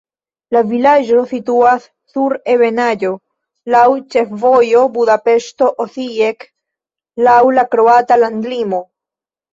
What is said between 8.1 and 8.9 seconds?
landlimo.